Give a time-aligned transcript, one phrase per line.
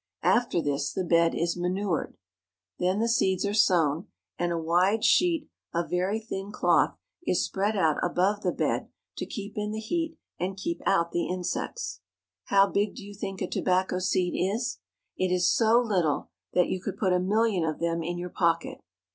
[0.23, 2.17] After this the bed is manured.
[2.79, 4.07] Then the seeds are sown,
[4.39, 4.65] and a Tobacco Auction.
[4.95, 9.69] wide sheet of very thin cloth is spread out above the bed to keep in
[9.69, 12.01] the heat and keep out the insects.
[12.45, 14.79] How big do you think a tobacco seed is?
[15.17, 18.79] It is so Httle that you could put a mJUion of them in your pocket.